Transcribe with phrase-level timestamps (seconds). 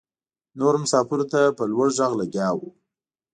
[0.59, 2.67] نورو مساپرو ته په لوړ غږ لګیا وه.